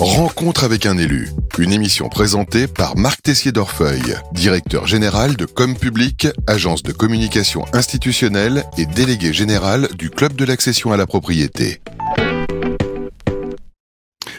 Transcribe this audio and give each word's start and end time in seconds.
Rencontre 0.00 0.64
avec 0.64 0.86
un 0.86 0.96
élu. 0.96 1.28
Une 1.58 1.74
émission 1.74 2.08
présentée 2.08 2.66
par 2.66 2.96
Marc 2.96 3.20
Tessier 3.20 3.52
d'Orfeuille, 3.52 4.14
directeur 4.32 4.86
général 4.86 5.36
de 5.36 5.44
Com 5.44 5.76
Public, 5.76 6.26
agence 6.46 6.82
de 6.82 6.92
communication 6.92 7.66
institutionnelle 7.74 8.64
et 8.78 8.86
délégué 8.86 9.34
général 9.34 9.90
du 9.98 10.08
Club 10.08 10.34
de 10.36 10.46
l'accession 10.46 10.90
à 10.90 10.96
la 10.96 11.06
propriété. 11.06 11.82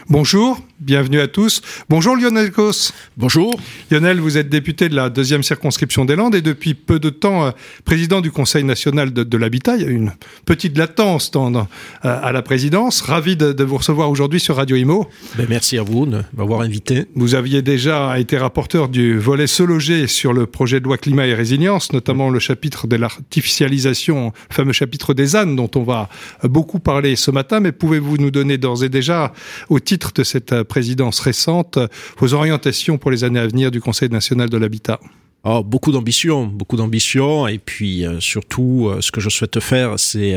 Bonjour, 0.08 0.58
bienvenue 0.82 1.20
à 1.20 1.28
tous. 1.28 1.62
Bonjour 1.88 2.16
Lionel 2.16 2.50
Cos. 2.50 2.92
Bonjour. 3.16 3.54
Lionel, 3.90 4.18
vous 4.18 4.36
êtes 4.36 4.48
député 4.48 4.88
de 4.88 4.96
la 4.96 5.10
deuxième 5.10 5.42
circonscription 5.44 6.04
des 6.04 6.16
Landes 6.16 6.34
et 6.34 6.42
depuis 6.42 6.74
peu 6.74 6.98
de 6.98 7.08
temps 7.08 7.46
euh, 7.46 7.50
président 7.84 8.20
du 8.20 8.32
Conseil 8.32 8.64
national 8.64 9.12
de, 9.12 9.36
l'habitat. 9.36 9.76
Il 9.76 9.82
y 9.82 9.86
a 9.86 9.90
une 9.90 10.12
petite 10.44 10.76
latence 10.76 11.30
dans, 11.30 11.54
euh, 11.54 11.62
à 12.02 12.32
la 12.32 12.42
présidence. 12.42 13.00
Ravi 13.00 13.36
de, 13.36 13.62
vous 13.62 13.76
recevoir 13.76 14.10
aujourd'hui 14.10 14.40
sur 14.40 14.56
Radio 14.56 14.76
Imo. 14.76 15.08
Ben, 15.36 15.46
merci 15.48 15.78
à 15.78 15.82
vous 15.82 16.04
de 16.04 16.22
m'avoir 16.36 16.62
invité. 16.62 17.06
Vous 17.14 17.36
aviez 17.36 17.62
déjà 17.62 18.18
été 18.18 18.36
rapporteur 18.36 18.88
du 18.88 19.18
volet 19.18 19.46
Se 19.46 19.62
loger 19.62 20.08
sur 20.08 20.32
le 20.32 20.46
projet 20.46 20.80
de 20.80 20.84
loi 20.84 20.98
climat 20.98 21.26
et 21.26 21.34
résilience, 21.34 21.92
notamment 21.92 22.28
le 22.28 22.40
chapitre 22.40 22.88
de 22.88 22.96
l'artificialisation, 22.96 24.32
le 24.50 24.54
fameux 24.54 24.72
chapitre 24.72 25.14
des 25.14 25.36
ânes 25.36 25.54
dont 25.54 25.70
on 25.76 25.84
va 25.84 26.08
beaucoup 26.42 26.80
parler 26.80 27.14
ce 27.14 27.30
matin. 27.30 27.60
Mais 27.60 27.70
pouvez-vous 27.70 28.16
nous 28.16 28.32
donner 28.32 28.58
d'ores 28.58 28.82
et 28.82 28.88
déjà, 28.88 29.32
au 29.68 29.78
titre 29.78 30.10
de 30.14 30.24
cette 30.24 30.52
euh, 30.52 30.64
présidence 30.72 31.20
récente, 31.20 31.78
vos 32.16 32.32
orientations 32.32 32.96
pour 32.96 33.10
les 33.10 33.24
années 33.24 33.40
à 33.40 33.46
venir 33.46 33.70
du 33.70 33.82
Conseil 33.82 34.08
national 34.08 34.48
de 34.48 34.56
l'habitat? 34.56 34.98
Oh, 35.44 35.62
beaucoup 35.62 35.92
d'ambition, 35.92 36.46
beaucoup 36.46 36.76
d'ambition, 36.76 37.46
et 37.46 37.58
puis 37.58 38.06
euh, 38.06 38.20
surtout, 38.20 38.86
euh, 38.88 39.02
ce 39.02 39.10
que 39.12 39.20
je 39.20 39.28
souhaite 39.28 39.60
faire, 39.60 39.98
c'est 39.98 40.34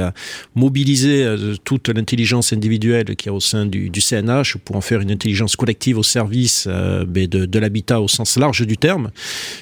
mobiliser 0.56 1.26
toute 1.64 1.88
l'intelligence 1.88 2.52
individuelle 2.52 3.16
qu'il 3.16 3.28
y 3.28 3.30
a 3.30 3.34
au 3.34 3.40
sein 3.40 3.66
du, 3.66 4.02
CNH 4.02 4.58
pour 4.66 4.76
en 4.76 4.82
faire 4.82 5.00
une 5.00 5.12
intelligence 5.12 5.56
collective 5.56 5.98
au 5.98 6.04
service 6.04 6.68
ben, 6.68 7.28
de, 7.28 7.46
de 7.46 7.60
l'habitat 7.60 8.02
au 8.02 8.10
sens 8.10 8.36
large 8.38 8.68
du 8.68 8.76
terme, 8.76 9.12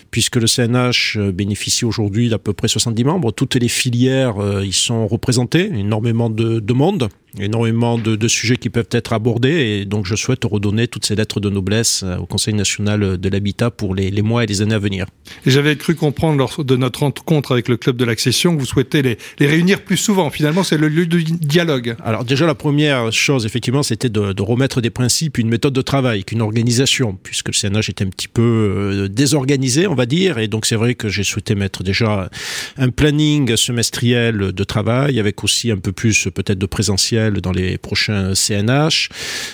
puisque 0.09 0.37
le 0.37 0.47
CNH 0.47 1.19
bénéficie 1.31 1.85
aujourd'hui 1.85 2.29
d'à 2.29 2.39
peu 2.39 2.53
près 2.53 2.67
70 2.67 3.03
membres. 3.03 3.31
Toutes 3.31 3.55
les 3.55 3.67
filières 3.67 4.37
y 4.63 4.73
sont 4.73 5.05
représentées, 5.05 5.69
énormément 5.77 6.31
de, 6.31 6.59
de 6.59 6.73
monde 6.73 7.09
énormément 7.39 7.97
de, 7.97 8.15
de, 8.15 8.27
sujets 8.27 8.57
qui 8.57 8.69
peuvent 8.69 8.87
être 8.91 9.13
abordés 9.13 9.49
et 9.49 9.85
donc 9.85 10.05
je 10.05 10.15
souhaite 10.15 10.43
redonner 10.45 10.87
toutes 10.87 11.05
ces 11.05 11.15
lettres 11.15 11.39
de 11.39 11.49
noblesse 11.49 12.03
euh, 12.03 12.17
au 12.17 12.25
Conseil 12.25 12.53
national 12.53 13.17
de 13.17 13.29
l'habitat 13.29 13.71
pour 13.71 13.95
les, 13.95 14.11
les, 14.11 14.21
mois 14.21 14.43
et 14.43 14.47
les 14.47 14.61
années 14.61 14.75
à 14.75 14.79
venir. 14.79 15.05
Et 15.45 15.51
j'avais 15.51 15.75
cru 15.75 15.95
comprendre 15.95 16.37
lors 16.37 16.63
de 16.63 16.75
notre 16.75 16.99
rencontre 16.99 17.53
avec 17.53 17.67
le 17.69 17.77
club 17.77 17.97
de 17.97 18.05
l'accession 18.05 18.55
que 18.55 18.59
vous 18.59 18.65
souhaitez 18.65 19.01
les, 19.01 19.17
les 19.39 19.47
réunir 19.47 19.83
plus 19.83 19.97
souvent. 19.97 20.29
Finalement, 20.29 20.63
c'est 20.63 20.77
le 20.77 20.87
lieu 20.87 21.05
du 21.05 21.23
dialogue. 21.23 21.95
Alors 22.03 22.23
déjà, 22.23 22.45
la 22.45 22.55
première 22.55 23.11
chose, 23.11 23.45
effectivement, 23.45 23.83
c'était 23.83 24.09
de, 24.09 24.33
de, 24.33 24.41
remettre 24.41 24.81
des 24.81 24.89
principes, 24.89 25.37
une 25.37 25.49
méthode 25.49 25.73
de 25.73 25.81
travail, 25.81 26.23
qu'une 26.23 26.41
organisation, 26.41 27.17
puisque 27.21 27.47
le 27.47 27.53
CNH 27.53 27.89
était 27.89 28.05
un 28.05 28.09
petit 28.09 28.27
peu 28.27 28.41
euh, 28.41 29.07
désorganisé, 29.07 29.87
on 29.87 29.95
va 29.95 30.05
dire, 30.05 30.37
et 30.37 30.47
donc 30.47 30.65
c'est 30.65 30.75
vrai 30.75 30.95
que 30.95 31.09
j'ai 31.09 31.23
souhaité 31.23 31.55
mettre 31.55 31.83
déjà 31.83 32.29
un 32.77 32.89
planning 32.89 33.55
semestriel 33.55 34.51
de 34.51 34.63
travail 34.63 35.19
avec 35.19 35.43
aussi 35.43 35.71
un 35.71 35.77
peu 35.77 35.91
plus 35.91 36.27
peut-être 36.33 36.59
de 36.59 36.65
présentiel 36.65 37.22
dans 37.31 37.51
les 37.51 37.77
prochains 37.77 38.33
CNH. 38.35 39.09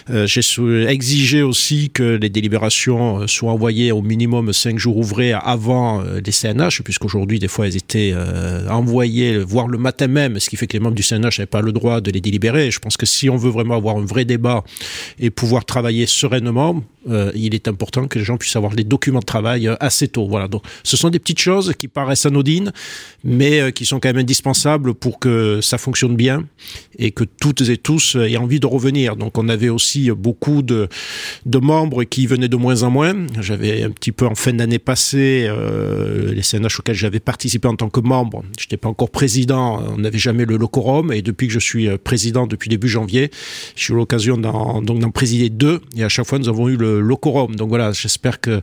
Euh, 0.09 0.25
j'ai 0.27 0.41
exigé 0.87 1.41
aussi 1.41 1.89
que 1.89 2.03
les 2.03 2.29
délibérations 2.29 3.21
euh, 3.21 3.27
soient 3.27 3.51
envoyées 3.51 3.91
au 3.91 4.01
minimum 4.01 4.53
cinq 4.53 4.77
jours 4.77 4.97
ouvrés 4.97 5.33
avant 5.33 6.01
euh, 6.01 6.19
les 6.25 6.31
CNH, 6.31 6.81
puisqu'aujourd'hui, 6.83 7.39
des 7.39 7.47
fois, 7.47 7.67
elles 7.67 7.77
étaient 7.77 8.13
envoyées, 8.69 9.37
voire 9.37 9.67
le 9.67 9.77
matin 9.77 10.07
même, 10.07 10.39
ce 10.39 10.49
qui 10.49 10.55
fait 10.55 10.67
que 10.67 10.73
les 10.73 10.79
membres 10.79 10.95
du 10.95 11.03
CNH 11.03 11.39
n'avaient 11.39 11.45
pas 11.45 11.61
le 11.61 11.71
droit 11.71 12.01
de 12.01 12.11
les 12.11 12.21
délibérer. 12.21 12.71
je 12.71 12.79
pense 12.79 12.97
que 12.97 13.05
si 13.05 13.29
on 13.29 13.37
veut 13.37 13.49
vraiment 13.49 13.75
avoir 13.75 13.97
un 13.97 14.05
vrai 14.05 14.25
débat 14.25 14.63
et 15.19 15.29
pouvoir 15.29 15.65
travailler 15.65 16.05
sereinement, 16.05 16.83
il 17.35 17.55
est 17.55 17.67
important 17.67 18.07
que 18.07 18.19
les 18.19 18.25
gens 18.25 18.37
puissent 18.37 18.55
avoir 18.55 18.73
les 18.73 18.83
documents 18.83 19.19
de 19.19 19.25
travail 19.25 19.69
assez 19.79 20.07
tôt. 20.07 20.27
Voilà. 20.27 20.47
Donc, 20.47 20.63
ce 20.83 20.97
sont 20.97 21.09
des 21.09 21.19
petites 21.19 21.39
choses 21.39 21.73
qui 21.77 21.87
paraissent 21.87 22.25
anodines, 22.25 22.71
mais 23.23 23.71
qui 23.71 23.85
sont 23.85 23.99
quand 23.99 24.09
même 24.09 24.17
indispensables 24.17 24.93
pour 24.93 25.19
que 25.19 25.59
ça 25.61 25.77
fonctionne 25.77 26.15
bien 26.15 26.45
et 26.97 27.11
que 27.11 27.23
toutes 27.59 27.69
et 27.69 27.77
tous 27.77 28.15
aient 28.15 28.37
envie 28.37 28.59
de 28.59 28.67
revenir. 28.67 29.15
Donc, 29.15 29.37
on 29.37 29.49
avait 29.49 29.69
aussi 29.69 30.09
beaucoup 30.11 30.61
de, 30.61 30.87
de 31.45 31.57
membres 31.59 32.03
qui 32.03 32.25
venaient 32.27 32.47
de 32.47 32.55
moins 32.55 32.83
en 32.83 32.89
moins. 32.89 33.13
J'avais 33.39 33.83
un 33.83 33.91
petit 33.91 34.11
peu 34.11 34.25
en 34.25 34.35
fin 34.35 34.53
d'année 34.53 34.79
passée 34.79 35.45
euh, 35.47 36.33
les 36.33 36.41
CNH 36.41 36.79
auxquels 36.79 36.95
j'avais 36.95 37.19
participé 37.19 37.67
en 37.67 37.75
tant 37.75 37.89
que 37.89 37.99
membre. 37.99 38.43
Je 38.57 38.65
n'étais 38.65 38.77
pas 38.77 38.89
encore 38.89 39.09
président, 39.09 39.83
on 39.89 39.97
n'avait 39.97 40.17
jamais 40.17 40.45
le 40.45 40.57
locorum 40.57 41.11
et 41.11 41.21
depuis 41.21 41.47
que 41.47 41.53
je 41.53 41.59
suis 41.59 41.89
président 41.97 42.47
depuis 42.47 42.69
début 42.69 42.87
janvier, 42.87 43.29
j'ai 43.75 43.93
eu 43.93 43.97
l'occasion 43.97 44.37
d'en 44.37 45.11
présider 45.11 45.49
deux 45.49 45.81
et 45.95 46.03
à 46.03 46.09
chaque 46.09 46.25
fois 46.25 46.39
nous 46.39 46.49
avons 46.49 46.69
eu 46.69 46.77
le 46.77 47.01
locorum. 47.01 47.55
Donc 47.55 47.69
voilà, 47.69 47.91
j'espère 47.91 48.39
que 48.39 48.51
euh, 48.51 48.61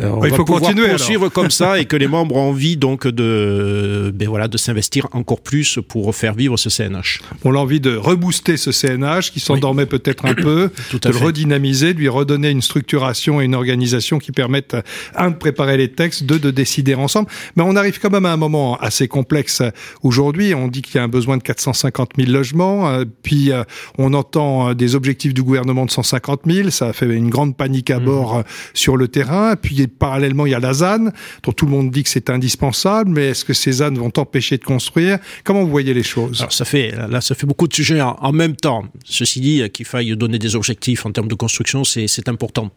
on 0.00 0.24
il 0.24 0.30
va 0.30 0.36
faut 0.36 0.44
pouvoir 0.44 0.62
continuer, 0.62 0.88
poursuivre 0.88 1.28
comme 1.28 1.50
ça 1.50 1.78
et 1.78 1.84
que 1.84 1.96
les 1.96 2.08
membres 2.16 2.36
ont 2.36 2.48
envie 2.50 2.76
donc 2.76 3.06
de, 3.06 4.12
ben 4.14 4.28
voilà, 4.28 4.48
de 4.48 4.56
s'investir 4.56 5.08
encore 5.12 5.40
plus 5.40 5.78
pour 5.88 6.14
faire 6.14 6.34
vivre 6.34 6.56
ce 6.56 6.70
CNH. 6.70 7.20
On 7.44 7.54
a 7.54 7.58
envie 7.58 7.80
de 7.80 7.96
rebooster 8.22 8.56
ce 8.56 8.70
CNH 8.70 9.30
qui 9.32 9.40
s'endormait 9.40 9.86
peut-être 9.86 10.24
un 10.24 10.34
peu, 10.34 10.70
de 10.92 11.08
le 11.08 11.16
redynamiser, 11.16 11.94
de 11.94 11.98
lui 11.98 12.08
redonner 12.08 12.50
une 12.50 12.62
structuration 12.62 13.40
et 13.40 13.44
une 13.44 13.54
organisation 13.54 14.18
qui 14.18 14.32
permettent 14.32 14.76
un 15.16 15.30
de 15.30 15.36
préparer 15.36 15.76
les 15.76 15.90
textes, 15.90 16.24
deux 16.24 16.38
de 16.38 16.50
décider 16.50 16.94
ensemble. 16.94 17.28
Mais 17.56 17.62
on 17.66 17.76
arrive 17.76 17.98
quand 18.00 18.10
même 18.10 18.26
à 18.26 18.32
un 18.32 18.36
moment 18.36 18.76
assez 18.78 19.08
complexe 19.08 19.62
aujourd'hui. 20.02 20.54
On 20.54 20.68
dit 20.68 20.82
qu'il 20.82 20.96
y 20.96 20.98
a 20.98 21.02
un 21.02 21.08
besoin 21.08 21.36
de 21.36 21.42
450 21.42 22.10
000 22.16 22.30
logements, 22.30 22.88
euh, 22.88 23.04
puis 23.22 23.50
euh, 23.50 23.64
on 23.98 24.14
entend 24.14 24.74
des 24.74 24.94
objectifs 24.94 25.34
du 25.34 25.42
gouvernement 25.42 25.84
de 25.84 25.90
150 25.90 26.42
000. 26.46 26.70
Ça 26.70 26.88
a 26.88 26.92
fait 26.92 27.06
une 27.06 27.30
grande 27.30 27.56
panique 27.56 27.90
à 27.90 27.98
mhm. 27.98 28.04
bord 28.04 28.38
euh, 28.38 28.42
sur 28.74 28.96
le 28.96 29.08
terrain. 29.08 29.56
Puis 29.56 29.86
parallèlement, 29.86 30.46
il 30.46 30.52
y 30.52 30.54
a 30.54 30.60
la 30.60 30.72
ZAN, 30.72 31.10
dont 31.42 31.52
tout 31.52 31.66
le 31.66 31.72
monde 31.72 31.90
dit 31.90 32.02
que 32.02 32.08
c'est 32.08 32.30
indispensable, 32.30 33.10
mais 33.10 33.28
est-ce 33.28 33.44
que 33.44 33.52
ces 33.52 33.72
ZAN 33.72 33.94
vont 33.94 34.12
empêcher 34.16 34.58
de 34.58 34.64
construire? 34.64 35.18
Comment 35.44 35.62
vous 35.62 35.70
voyez 35.70 35.94
les 35.94 36.02
choses? 36.02 36.40
Alors 36.40 36.52
ça 36.52 36.64
fait, 36.64 36.94
là, 37.10 37.20
ça 37.20 37.34
fait 37.34 37.46
beaucoup 37.46 37.66
de 37.66 37.74
sujets 37.74 38.00
en, 38.00 38.11
même 38.32 38.56
temps. 38.56 38.84
Ceci 39.04 39.40
dit, 39.40 39.62
qu'il 39.70 39.86
faille 39.86 40.16
donner 40.16 40.38
des 40.38 40.56
objectifs 40.56 41.06
en 41.06 41.12
termes 41.12 41.28
de 41.28 41.34
construction, 41.34 41.84
c'est 41.84 42.28
important. 42.28 42.70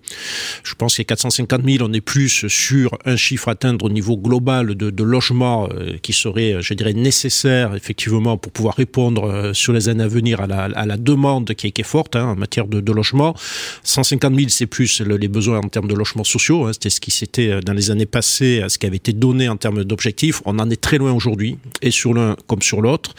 Je 0.63 0.73
pense 0.75 0.99
a 0.99 1.03
450 1.03 1.61
000, 1.65 1.85
on 1.87 1.93
est 1.93 2.01
plus 2.01 2.47
sur 2.47 2.97
un 3.05 3.15
chiffre 3.15 3.49
à 3.49 3.51
atteindre 3.51 3.85
au 3.85 3.89
niveau 3.89 4.17
global 4.17 4.75
de, 4.75 4.89
de 4.89 5.03
logements 5.03 5.69
euh, 5.71 5.97
qui 6.01 6.13
serait, 6.13 6.57
je 6.61 6.73
dirais, 6.73 6.93
nécessaire 6.93 7.75
effectivement 7.75 8.37
pour 8.37 8.51
pouvoir 8.51 8.75
répondre 8.75 9.25
euh, 9.25 9.53
sur 9.53 9.73
les 9.73 9.89
années 9.89 10.03
à 10.03 10.07
venir 10.07 10.41
à 10.41 10.47
la, 10.47 10.97
demande 10.97 11.53
qui 11.53 11.67
est, 11.67 11.71
qui 11.71 11.81
est 11.81 11.85
forte 11.85 12.15
hein, 12.15 12.25
en 12.25 12.35
matière 12.35 12.67
de, 12.67 12.81
de 12.81 12.91
logement. 12.91 13.35
150 13.83 14.35
000, 14.35 14.49
c'est 14.49 14.65
plus 14.65 15.01
les 15.01 15.27
besoins 15.27 15.59
en 15.59 15.69
termes 15.69 15.87
de 15.87 15.95
logements 15.95 16.23
sociaux. 16.23 16.65
Hein, 16.65 16.73
c'était 16.73 16.89
ce 16.89 16.99
qui 16.99 17.11
s'était 17.11 17.49
euh, 17.49 17.61
dans 17.61 17.73
les 17.73 17.91
années 17.91 18.05
passées, 18.05 18.63
ce 18.67 18.77
qui 18.77 18.85
avait 18.85 18.97
été 18.97 19.13
donné 19.13 19.49
en 19.49 19.57
termes 19.57 19.83
d'objectifs. 19.83 20.41
On 20.45 20.59
en 20.59 20.69
est 20.69 20.81
très 20.81 20.97
loin 20.97 21.13
aujourd'hui, 21.13 21.57
et 21.81 21.91
sur 21.91 22.13
l'un 22.13 22.35
comme 22.47 22.61
sur 22.61 22.81
l'autre. 22.81 23.13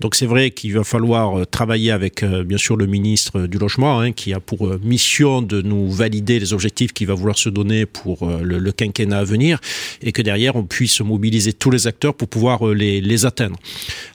Donc 0.00 0.14
c'est 0.14 0.26
vrai 0.26 0.50
qu'il 0.50 0.74
va 0.74 0.84
falloir 0.84 1.37
euh, 1.38 1.44
travailler 1.44 1.90
avec, 1.90 2.22
euh, 2.22 2.44
bien 2.44 2.58
sûr, 2.58 2.76
le 2.76 2.86
ministre 2.86 3.46
du 3.46 3.58
Logement, 3.58 4.00
hein, 4.00 4.12
qui 4.12 4.32
a 4.32 4.40
pour 4.40 4.78
mission 4.82 5.42
de 5.42 5.62
nous 5.62 5.90
valider 5.90 6.38
les 6.38 6.52
objectifs 6.52 6.92
qu'il 6.92 7.06
va 7.06 7.14
vouloir 7.14 7.38
se 7.38 7.48
donner 7.48 7.86
pour 7.86 8.28
le, 8.28 8.72
quinquennat 8.72 9.18
à 9.18 9.24
venir, 9.24 9.58
et 10.02 10.12
que 10.12 10.22
derrière, 10.22 10.56
on 10.56 10.64
puisse 10.64 11.00
mobiliser 11.00 11.52
tous 11.52 11.70
les 11.70 11.86
acteurs 11.86 12.14
pour 12.14 12.28
pouvoir 12.28 12.66
les, 12.66 13.00
les 13.00 13.26
atteindre. 13.26 13.56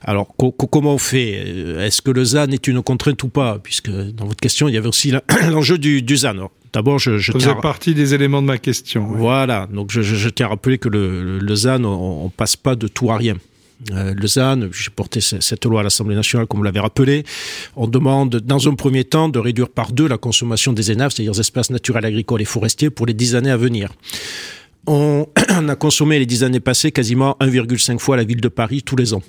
Alors, 0.01 0.35
comment 0.35 0.94
on 0.94 0.97
fait? 0.97 1.31
Est-ce 1.79 2.01
que 2.01 2.11
le 2.11 2.23
ZAN 2.23 2.51
est 2.51 2.67
une 2.67 2.81
contrainte 2.81 3.22
ou 3.23 3.29
pas? 3.29 3.59
Puisque 3.61 3.90
dans 3.90 4.25
votre 4.25 4.40
question, 4.40 4.67
il 4.67 4.75
y 4.75 4.78
avait 4.78 4.88
aussi 4.88 5.11
l'enjeu 5.50 5.78
du, 5.78 6.01
du 6.01 6.17
ZAN. 6.17 6.50
D'abord, 6.73 7.00
je, 7.00 7.17
je 7.17 7.31
tiens. 7.34 7.55
partie 7.55 7.94
des 7.94 8.13
éléments 8.13 8.41
de 8.41 8.47
ma 8.47 8.57
question. 8.57 9.05
Voilà. 9.05 9.67
Donc, 9.72 9.91
je, 9.91 10.01
je, 10.01 10.29
tiens 10.29 10.47
à 10.47 10.50
rappeler 10.50 10.78
que 10.78 10.90
le, 10.90 11.40
le 11.40 11.55
ZAN, 11.55 11.84
on, 11.84 12.25
on 12.25 12.29
passe 12.29 12.55
pas 12.55 12.75
de 12.75 12.88
tout 12.88 13.11
à 13.11 13.17
rien. 13.17 13.38
Euh, 13.91 14.13
ZAN, 14.25 14.69
j'ai 14.71 14.89
porté 14.89 15.21
cette 15.21 15.66
loi 15.66 15.81
à 15.81 15.83
l'Assemblée 15.83 16.16
nationale, 16.16 16.47
comme 16.47 16.59
vous 16.59 16.63
l'avez 16.63 16.79
rappelé. 16.79 17.23
On 17.75 17.88
demande, 17.88 18.38
dans 18.38 18.67
un 18.67 18.75
premier 18.75 19.03
temps, 19.03 19.29
de 19.29 19.40
réduire 19.40 19.69
par 19.69 19.91
deux 19.91 20.08
la 20.08 20.17
consommation 20.17 20.73
des 20.73 20.91
ENAF, 20.91 21.13
c'est-à-dire 21.13 21.40
espaces 21.40 21.69
naturels, 21.69 22.05
agricoles 22.05 22.41
et 22.41 22.46
forestiers, 22.46 22.90
pour 22.90 23.05
les 23.05 23.13
dix 23.13 23.35
années 23.35 23.52
à 23.52 23.58
venir. 23.58 23.90
On 24.85 25.28
a 25.69 25.75
consommé 25.75 26.19
les 26.19 26.25
dix 26.25 26.43
années 26.43 26.59
passées 26.59 26.91
quasiment 26.91 27.37
1,5 27.40 27.99
fois 27.99 28.17
la 28.17 28.23
ville 28.23 28.41
de 28.41 28.49
Paris 28.49 28.84
tous 28.84 28.96
les 28.96 29.13
ans 29.13 29.23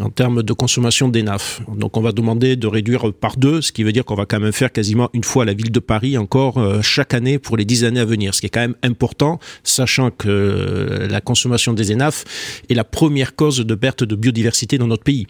en 0.00 0.10
termes 0.10 0.42
de 0.42 0.52
consommation 0.52 1.08
d'ENAF. 1.08 1.62
Donc 1.76 1.96
on 1.96 2.00
va 2.00 2.10
demander 2.10 2.56
de 2.56 2.66
réduire 2.66 3.12
par 3.12 3.36
deux, 3.36 3.62
ce 3.62 3.70
qui 3.70 3.84
veut 3.84 3.92
dire 3.92 4.04
qu'on 4.04 4.16
va 4.16 4.26
quand 4.26 4.40
même 4.40 4.52
faire 4.52 4.72
quasiment 4.72 5.08
une 5.12 5.22
fois 5.22 5.44
la 5.44 5.54
ville 5.54 5.70
de 5.70 5.78
Paris 5.78 6.18
encore 6.18 6.58
euh, 6.58 6.82
chaque 6.82 7.14
année 7.14 7.38
pour 7.38 7.56
les 7.56 7.64
dix 7.64 7.84
années 7.84 8.00
à 8.00 8.04
venir, 8.04 8.34
ce 8.34 8.40
qui 8.40 8.46
est 8.46 8.50
quand 8.50 8.60
même 8.60 8.74
important, 8.82 9.38
sachant 9.62 10.10
que 10.10 10.28
euh, 10.28 11.06
la 11.06 11.20
consommation 11.20 11.72
des 11.72 11.92
ENAF 11.92 12.24
est 12.68 12.74
la 12.74 12.82
première 12.82 13.36
cause 13.36 13.58
de 13.58 13.74
perte 13.76 14.02
de 14.02 14.16
biodiversité 14.16 14.78
dans 14.78 14.88
notre 14.88 15.04
pays. 15.04 15.28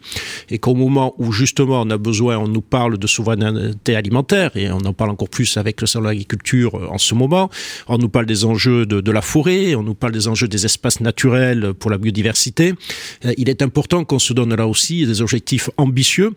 Et 0.49 0.59
qu'au 0.59 0.75
moment 0.75 1.15
où 1.19 1.31
justement 1.31 1.83
on 1.83 1.91
a 1.91 1.99
besoin, 1.99 2.39
on 2.39 2.49
nous 2.49 2.63
parle 2.63 2.97
de 2.97 3.07
souveraineté 3.07 3.97
alimentaire, 3.97 4.57
et 4.57 4.71
on 4.71 4.79
en 4.79 4.95
parle 4.95 5.11
encore 5.11 5.29
plus 5.29 5.59
avec 5.59 5.83
le 5.83 5.87
salon 5.87 6.05
de 6.05 6.09
l'agriculture 6.09 6.75
euh, 6.77 6.87
en 6.89 6.99
ce 6.99 7.15
moment, 7.15 7.51
on 7.87 7.99
nous 7.99 8.09
parle 8.09 8.27
des 8.27 8.47
enjeux 8.47 8.87
de, 8.87 9.03
de, 9.03 9.13
la 9.13 9.21
forêt, 9.21 9.75
on 9.75 9.83
nous 9.83 9.95
parle 9.95 10.13
des 10.13 10.27
enjeux 10.27 10.49
des 10.49 10.65
espaces 10.65 11.01
naturels 11.01 11.75
pour 11.75 11.91
la 11.91 11.99
biodiversité, 11.99 12.73
il 13.37 13.51
est 13.51 13.61
important 13.61 14.05
qu'on 14.05 14.19
se 14.19 14.33
donne 14.33 14.54
là 14.57 14.67
aussi 14.67 15.07
des 15.07 15.21
objectifs 15.23 15.71
ambitieux 15.77 16.33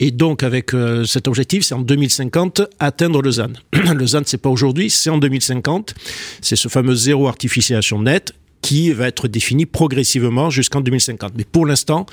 Et 0.00 0.10
donc, 0.10 0.42
avec 0.42 0.74
euh, 0.74 1.04
cet 1.04 1.28
objectif, 1.28 1.64
c'est 1.64 1.74
en 1.74 1.80
2050 1.80 2.62
atteindre 2.78 3.22
le 3.22 3.30
ZAN. 3.30 3.52
le 3.72 4.06
ZAN, 4.06 4.22
c'est 4.26 4.40
pas 4.40 4.50
aujourd'hui, 4.50 4.90
c'est 4.90 5.10
en 5.10 5.18
2050. 5.18 5.94
C'est 6.40 6.56
ce 6.56 6.68
fameux 6.68 6.94
zéro 6.94 7.28
artificialisation 7.28 8.02
nette 8.02 8.34
qui 8.62 8.92
va 8.92 9.08
être 9.08 9.28
défini 9.28 9.66
progressivement 9.66 10.48
jusqu'en 10.48 10.80
2050. 10.80 11.32
Mais 11.36 11.44
pour 11.44 11.66
l'instant, 11.66 12.06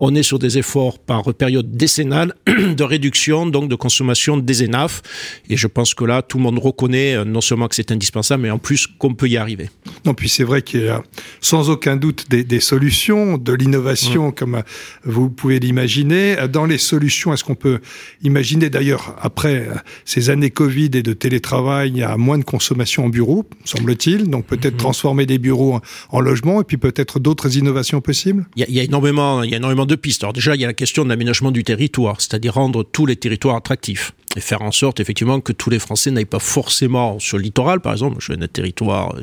on 0.00 0.14
est 0.14 0.22
sur 0.22 0.38
des 0.38 0.58
efforts 0.58 0.98
par 0.98 1.22
période 1.34 1.72
décennale 1.72 2.34
de 2.46 2.82
réduction 2.84 3.46
donc 3.46 3.68
de 3.68 3.74
consommation 3.74 4.36
des 4.36 4.64
ENAF. 4.64 5.02
Et 5.48 5.56
je 5.56 5.66
pense 5.66 5.94
que 5.94 6.04
là, 6.04 6.22
tout 6.22 6.38
le 6.38 6.44
monde 6.44 6.58
reconnaît 6.58 7.16
euh, 7.16 7.24
non 7.24 7.40
seulement 7.40 7.68
que 7.68 7.74
c'est 7.74 7.90
indispensable, 7.90 8.42
mais 8.42 8.50
en 8.50 8.58
plus 8.58 8.86
qu'on 8.86 9.14
peut 9.14 9.28
y 9.28 9.36
arriver. 9.36 9.70
Non, 10.04 10.14
puis 10.14 10.28
c'est 10.28 10.44
vrai 10.44 10.62
qu'il 10.62 10.84
y 10.84 10.88
a 10.88 11.02
sans 11.40 11.70
aucun 11.70 11.96
doute 11.96 12.26
des, 12.28 12.60
solutions, 12.60 13.38
de 13.38 13.52
l'innovation, 13.52 14.32
comme 14.32 14.62
vous 15.04 15.30
pouvez 15.30 15.58
l'imaginer. 15.58 16.36
Dans 16.52 16.66
les 16.66 16.78
solutions, 16.78 17.32
est-ce 17.32 17.44
qu'on 17.44 17.54
peut 17.54 17.80
imaginer 18.22 18.70
d'ailleurs, 18.70 19.16
après 19.20 19.68
ces 20.04 20.30
années 20.30 20.50
Covid 20.50 20.90
et 20.94 21.02
de 21.02 21.12
télétravail, 21.12 21.90
il 21.90 21.98
y 21.98 22.02
a 22.02 22.16
moins 22.16 22.38
de 22.38 22.44
consommation 22.44 23.04
en 23.04 23.08
bureau, 23.08 23.44
semble-t-il. 23.64 24.28
Donc 24.28 24.46
peut-être 24.46 24.74
mhm. 24.74 24.78
transformer 24.78 25.26
des 25.26 25.38
bureaux 25.38 25.80
en, 26.10 26.20
logement 26.20 26.60
et 26.60 26.64
puis 26.64 26.76
peut-être 26.76 27.20
d'autres 27.20 27.56
innovations 27.56 28.00
possibles? 28.00 28.46
Il 28.56 28.60
y, 28.60 28.64
a, 28.64 28.66
il 28.68 28.74
y 28.74 28.80
a 28.80 28.82
énormément, 28.82 29.42
il 29.42 29.50
y 29.50 29.54
a 29.54 29.58
énormément 29.58 29.85
deux 29.86 29.96
pistes. 29.96 30.22
Alors 30.22 30.32
déjà, 30.32 30.54
il 30.54 30.60
y 30.60 30.64
a 30.64 30.68
la 30.68 30.74
question 30.74 31.04
de 31.04 31.08
l'aménagement 31.08 31.50
du 31.50 31.64
territoire, 31.64 32.20
c'est-à-dire 32.20 32.54
rendre 32.54 32.84
tous 32.84 33.06
les 33.06 33.16
territoires 33.16 33.56
attractifs 33.56 34.12
et 34.36 34.40
faire 34.40 34.62
en 34.62 34.70
sorte 34.70 35.00
effectivement 35.00 35.40
que 35.40 35.52
tous 35.52 35.70
les 35.70 35.78
Français 35.78 36.10
n'aillent 36.10 36.26
pas 36.26 36.38
forcément 36.38 37.18
sur 37.18 37.38
le 37.38 37.42
littoral, 37.42 37.80
par 37.80 37.92
exemple. 37.92 38.16
Je 38.20 38.28
viens 38.28 38.36
d'un 38.36 38.48
territoire 38.48 39.14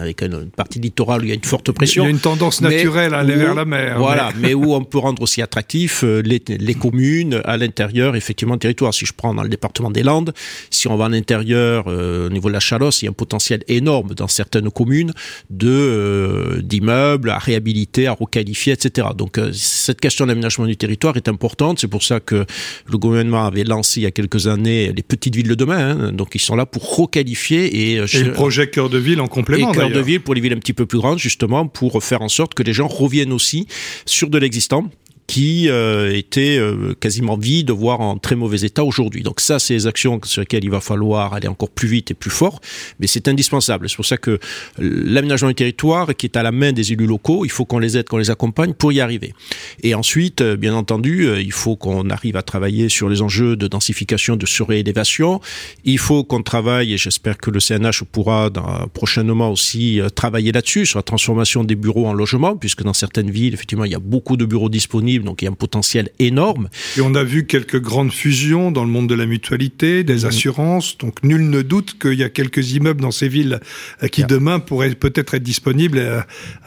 avec 0.00 0.22
une 0.22 0.50
partie 0.50 0.80
littorale 0.80 1.20
où 1.20 1.24
il 1.24 1.28
y 1.28 1.32
a 1.32 1.34
une 1.34 1.44
forte 1.44 1.70
pression. 1.72 2.04
Il 2.04 2.06
y 2.06 2.08
a 2.08 2.10
une 2.10 2.18
tendance 2.18 2.62
naturelle 2.62 3.14
à 3.14 3.18
aller 3.18 3.36
vers 3.36 3.54
la 3.54 3.66
mer. 3.66 3.98
Voilà, 3.98 4.30
mais... 4.38 4.54
où 4.54 4.74
on 4.74 4.82
peut 4.84 4.98
rendre 4.98 5.22
aussi 5.22 5.42
attractif 5.42 6.02
euh, 6.02 6.22
les, 6.22 6.42
les 6.48 6.74
communes 6.74 7.42
à 7.44 7.56
l'intérieur, 7.58 8.16
effectivement, 8.16 8.54
du 8.54 8.60
territoire. 8.60 8.94
Si 8.94 9.04
je 9.04 9.12
prends 9.12 9.34
dans 9.34 9.42
le 9.42 9.50
département 9.50 9.90
des 9.90 10.02
Landes, 10.02 10.32
si 10.70 10.88
on 10.88 10.96
va 10.96 11.06
à 11.06 11.08
l'intérieur, 11.10 11.84
euh, 11.88 12.28
au 12.28 12.30
niveau 12.30 12.48
de 12.48 12.54
la 12.54 12.60
Chalosse, 12.60 13.02
il 13.02 13.04
y 13.04 13.08
a 13.08 13.10
un 13.10 13.14
potentiel 13.14 13.62
énorme 13.68 14.14
dans 14.14 14.28
certaines 14.28 14.70
communes 14.70 15.12
de 15.50 15.68
euh, 15.68 16.62
d'immeubles 16.62 17.28
à 17.28 17.38
réhabiliter, 17.38 18.06
à 18.06 18.12
requalifier, 18.12 18.72
etc. 18.72 19.08
Donc 19.16 19.38
cette 19.52 20.00
question 20.04 20.26
d'aménagement 20.26 20.66
du 20.66 20.76
territoire 20.76 21.16
est 21.16 21.28
importante. 21.28 21.78
C'est 21.78 21.88
pour 21.88 22.02
ça 22.02 22.20
que 22.20 22.44
le 22.92 22.98
gouvernement 22.98 23.46
avait 23.46 23.64
lancé 23.64 24.00
il 24.00 24.02
y 24.02 24.06
a 24.06 24.10
quelques 24.10 24.48
années 24.48 24.92
les 24.92 25.02
petites 25.02 25.34
villes 25.34 25.48
de 25.48 25.54
demain. 25.54 25.78
Hein. 25.78 26.12
Donc 26.12 26.34
ils 26.34 26.40
sont 26.40 26.56
là 26.56 26.66
pour 26.66 26.96
requalifier 26.98 27.92
et, 27.92 27.98
euh, 27.98 28.06
et 28.12 28.22
le 28.22 28.32
projet 28.32 28.68
cœur 28.68 28.90
de 28.90 28.98
ville 28.98 29.22
en 29.22 29.28
complément. 29.28 29.72
Et 29.72 29.74
cœur 29.74 29.90
de 29.90 30.00
ville 30.00 30.20
pour 30.20 30.34
les 30.34 30.42
villes 30.42 30.52
un 30.52 30.58
petit 30.58 30.74
peu 30.74 30.84
plus 30.84 30.98
grandes 30.98 31.18
justement 31.18 31.66
pour 31.66 32.04
faire 32.04 32.20
en 32.20 32.28
sorte 32.28 32.52
que 32.52 32.62
les 32.62 32.74
gens 32.74 32.86
reviennent 32.86 33.32
aussi 33.32 33.66
sur 34.04 34.28
de 34.28 34.36
l'existant 34.36 34.90
qui 35.26 35.68
euh, 35.68 36.14
était 36.14 36.58
euh, 36.58 36.94
quasiment 37.00 37.36
vide, 37.36 37.70
voire 37.70 38.00
en 38.00 38.18
très 38.18 38.36
mauvais 38.36 38.60
état 38.60 38.84
aujourd'hui. 38.84 39.22
Donc 39.22 39.40
ça, 39.40 39.58
c'est 39.58 39.74
les 39.74 39.86
actions 39.86 40.20
sur 40.24 40.42
lesquelles 40.42 40.64
il 40.64 40.70
va 40.70 40.80
falloir 40.80 41.32
aller 41.32 41.48
encore 41.48 41.70
plus 41.70 41.88
vite 41.88 42.10
et 42.10 42.14
plus 42.14 42.30
fort, 42.30 42.60
mais 43.00 43.06
c'est 43.06 43.26
indispensable. 43.28 43.88
C'est 43.88 43.96
pour 43.96 44.04
ça 44.04 44.16
que 44.16 44.38
l'aménagement 44.78 45.48
du 45.48 45.54
territoire, 45.54 46.14
qui 46.14 46.26
est 46.26 46.36
à 46.36 46.42
la 46.42 46.52
main 46.52 46.72
des 46.72 46.92
élus 46.92 47.06
locaux, 47.06 47.44
il 47.44 47.50
faut 47.50 47.64
qu'on 47.64 47.78
les 47.78 47.96
aide, 47.96 48.08
qu'on 48.08 48.18
les 48.18 48.30
accompagne 48.30 48.74
pour 48.74 48.92
y 48.92 49.00
arriver. 49.00 49.34
Et 49.82 49.94
ensuite, 49.94 50.42
euh, 50.42 50.56
bien 50.56 50.74
entendu, 50.74 51.28
il 51.40 51.52
faut 51.52 51.76
qu'on 51.76 52.10
arrive 52.10 52.36
à 52.36 52.42
travailler 52.42 52.88
sur 52.88 53.08
les 53.08 53.22
enjeux 53.22 53.56
de 53.56 53.66
densification, 53.66 54.36
de 54.36 54.46
surélévation. 54.46 55.40
Il 55.84 55.98
faut 55.98 56.24
qu'on 56.24 56.42
travaille, 56.42 56.92
et 56.92 56.98
j'espère 56.98 57.38
que 57.38 57.50
le 57.50 57.60
CNH 57.60 58.04
pourra 58.12 58.50
dans, 58.50 58.88
prochainement 58.92 59.50
aussi 59.50 60.00
travailler 60.14 60.52
là-dessus, 60.52 60.86
sur 60.86 60.98
la 60.98 61.02
transformation 61.02 61.64
des 61.64 61.76
bureaux 61.76 62.06
en 62.06 62.12
logements, 62.12 62.56
puisque 62.56 62.82
dans 62.82 62.92
certaines 62.92 63.30
villes, 63.30 63.54
effectivement, 63.54 63.84
il 63.84 63.92
y 63.92 63.96
a 63.96 64.00
beaucoup 64.00 64.36
de 64.36 64.44
bureaux 64.44 64.68
disponibles 64.68 65.13
donc 65.22 65.42
il 65.42 65.44
y 65.44 65.48
a 65.48 65.50
un 65.50 65.54
potentiel 65.54 66.10
énorme. 66.18 66.68
Et 66.96 67.00
on 67.00 67.14
a 67.14 67.24
vu 67.24 67.46
quelques 67.46 67.80
grandes 67.80 68.12
fusions 68.12 68.70
dans 68.70 68.84
le 68.84 68.90
monde 68.90 69.08
de 69.08 69.14
la 69.14 69.26
mutualité, 69.26 70.04
des 70.04 70.24
mmh. 70.24 70.26
assurances, 70.26 70.98
donc 70.98 71.22
nul 71.22 71.48
ne 71.48 71.62
doute 71.62 71.98
qu'il 71.98 72.14
y 72.14 72.22
a 72.22 72.28
quelques 72.28 72.72
immeubles 72.72 73.00
dans 73.00 73.10
ces 73.10 73.28
villes 73.28 73.60
euh, 74.02 74.08
qui 74.08 74.24
demain 74.24 74.60
pourraient 74.60 74.94
peut-être 74.94 75.34
être 75.34 75.42
disponibles 75.42 75.98
euh, 75.98 76.20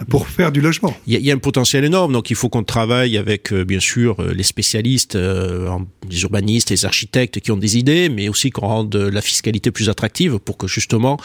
pour 0.10 0.28
faire 0.28 0.52
du 0.52 0.62
logement. 0.62 0.96
Il 1.08 1.20
y, 1.20 1.32
a, 1.32 1.34
un 1.34 1.38
potentiel 1.38 1.84
énorme, 1.86 2.14
donc 2.14 2.30
il 2.30 2.36
faut 2.36 2.50
qu'on 2.50 2.64
travaille 2.64 3.18
avec 3.18 3.52
euh, 3.52 3.64
bien 3.66 3.80
sûr 3.80 4.22
les 4.22 4.44
spécialistes, 4.44 5.16
les 5.16 6.22
urbanistes, 6.22 6.70
les 6.70 6.86
architectes 6.86 7.40
qui 7.40 7.52
ont 7.52 7.58
des 7.58 7.78
idées, 7.78 8.10
mais 8.10 8.30
aussi 8.30 8.50
qu'on 8.50 8.68
rende 8.68 8.96
la 8.96 9.22
fiscalité 9.22 9.72
plus 9.72 9.90
attractive 9.90 10.40
pour 10.40 10.58
que 10.58 10.68
justement 10.68 11.18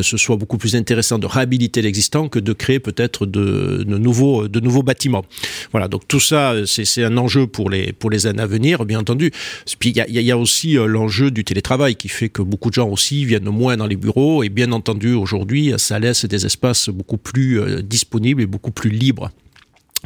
ce 0.00 0.16
soit 0.16 0.36
beaucoup 0.36 0.58
plus 0.58 0.76
intéressant 0.76 1.18
de 1.18 1.26
réhabiliter 1.26 1.82
l'existant 1.82 2.28
que 2.28 2.38
de 2.38 2.52
créer 2.52 2.80
peut-être 2.80 3.26
de, 3.26 3.84
de, 3.86 3.98
nouveaux, 3.98 4.48
de 4.48 4.60
nouveaux 4.60 4.82
bâtiments. 4.82 5.24
Voilà, 5.72 5.88
donc 5.88 6.06
tout 6.08 6.20
ça, 6.20 6.54
c'est 6.68 7.02
un 7.02 7.16
enjeu 7.16 7.46
pour 7.46 7.70
les, 7.70 7.92
pour 7.92 8.10
les 8.10 8.26
années 8.26 8.42
à 8.42 8.46
venir, 8.46 8.84
bien 8.84 9.00
entendu. 9.00 9.32
Puis 9.78 9.90
il 9.90 9.96
y 9.96 10.00
a, 10.00 10.08
y 10.08 10.30
a, 10.30 10.38
aussi 10.38 10.78
euh, 10.78 10.86
l'enjeu 10.86 11.30
du 11.30 11.44
télétravail 11.44 11.96
qui 11.96 12.08
fait 12.08 12.28
que 12.28 12.42
beaucoup 12.42 12.68
de 12.68 12.74
gens 12.74 12.88
aussi 12.88 13.24
viennent 13.24 13.50
moins 13.50 13.76
dans 13.76 13.86
les 13.86 13.96
bureaux 13.96 14.42
et 14.42 14.48
bien 14.48 14.72
entendu 14.72 15.14
aujourd'hui, 15.14 15.72
ça 15.78 15.98
laisse 15.98 16.24
des 16.24 16.46
espaces 16.46 16.88
beaucoup 16.88 17.18
plus 17.18 17.60
euh, 17.60 17.82
disponibles 17.82 18.42
et 18.42 18.46
beaucoup 18.46 18.70
plus 18.70 18.90
libres. 18.90 19.30